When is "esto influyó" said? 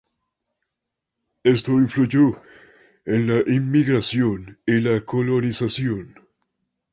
1.43-2.31